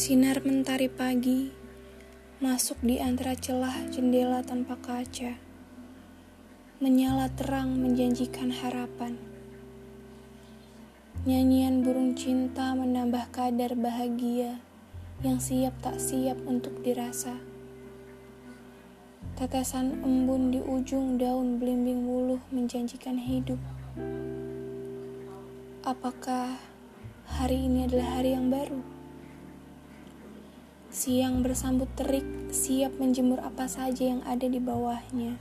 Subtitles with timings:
[0.00, 1.52] Sinar mentari pagi
[2.40, 5.36] masuk di antara celah jendela tanpa kaca.
[6.80, 9.20] Menyala terang menjanjikan harapan.
[11.28, 14.64] Nyanyian burung cinta menambah kadar bahagia
[15.20, 17.36] yang siap tak siap untuk dirasa.
[19.36, 23.60] Tetesan embun di ujung daun belimbing wuluh menjanjikan hidup.
[25.84, 26.56] Apakah
[27.36, 28.99] hari ini adalah hari yang baru?
[30.90, 35.38] Siang bersambut terik, siap menjemur apa saja yang ada di bawahnya.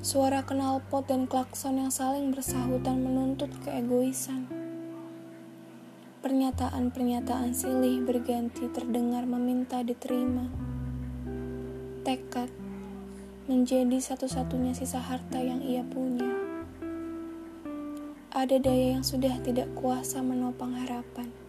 [0.00, 4.48] Suara knalpot dan klakson yang saling bersahutan menuntut keegoisan.
[6.24, 10.48] Pernyataan-pernyataan silih berganti terdengar meminta diterima.
[12.00, 12.48] Tekad
[13.44, 16.32] menjadi satu-satunya sisa harta yang ia punya.
[18.32, 21.41] Ada daya yang sudah tidak kuasa menopang harapan.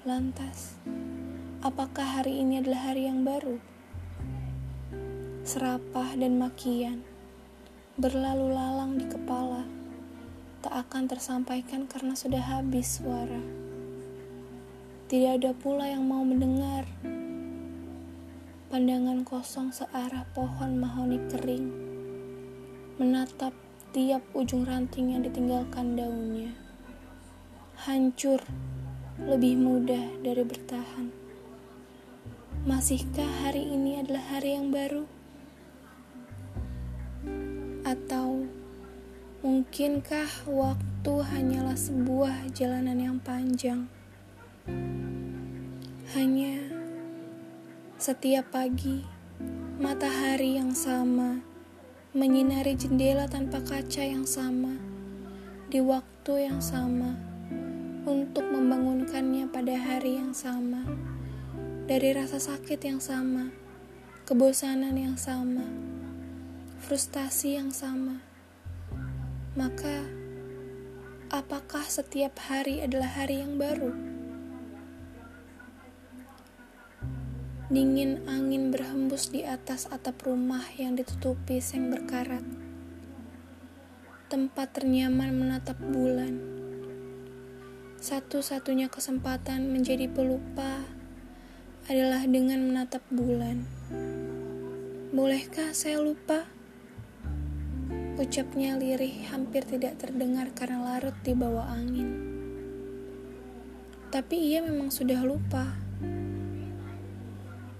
[0.00, 0.80] Lantas,
[1.60, 3.60] apakah hari ini adalah hari yang baru?
[5.44, 7.04] Serapah dan makian
[8.00, 9.68] berlalu lalang di kepala,
[10.64, 13.44] tak akan tersampaikan karena sudah habis suara.
[15.12, 16.88] Tidak ada pula yang mau mendengar.
[18.72, 21.68] Pandangan kosong searah pohon mahoni kering,
[22.96, 23.52] menatap
[23.92, 26.56] tiap ujung ranting yang ditinggalkan daunnya.
[27.84, 28.40] Hancur
[29.20, 31.12] lebih mudah dari bertahan.
[32.64, 35.04] Masihkah hari ini adalah hari yang baru?
[37.84, 38.48] Atau
[39.44, 43.92] mungkinkah waktu hanyalah sebuah jalanan yang panjang?
[46.16, 46.56] Hanya
[48.00, 49.04] setiap pagi,
[49.76, 51.44] matahari yang sama
[52.16, 54.74] menyinari jendela tanpa kaca yang sama
[55.70, 57.14] di waktu yang sama
[58.08, 60.88] untuk membangunkannya pada hari yang sama,
[61.84, 63.52] dari rasa sakit yang sama,
[64.24, 65.68] kebosanan yang sama,
[66.80, 68.24] frustasi yang sama.
[69.52, 70.08] Maka,
[71.28, 73.92] apakah setiap hari adalah hari yang baru?
[77.68, 82.42] Dingin angin berhembus di atas atap rumah yang ditutupi seng berkarat.
[84.32, 86.60] Tempat ternyaman menatap bulan
[88.00, 90.88] satu-satunya kesempatan menjadi pelupa
[91.84, 93.68] adalah dengan menatap bulan.
[95.12, 96.48] Bolehkah saya lupa?
[98.16, 102.08] Ucapnya lirih hampir tidak terdengar karena larut di bawah angin.
[104.08, 105.68] Tapi ia memang sudah lupa.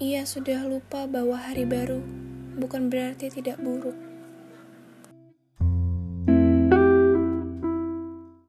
[0.00, 2.00] Ia sudah lupa bahwa hari baru
[2.56, 4.05] bukan berarti tidak buruk.